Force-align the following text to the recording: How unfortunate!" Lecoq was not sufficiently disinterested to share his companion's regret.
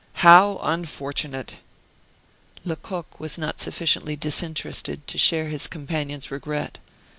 How 0.25 0.57
unfortunate!" 0.63 1.57
Lecoq 2.65 3.19
was 3.19 3.37
not 3.37 3.59
sufficiently 3.59 4.15
disinterested 4.15 5.05
to 5.05 5.17
share 5.19 5.49
his 5.49 5.67
companion's 5.67 6.31
regret. 6.31 6.79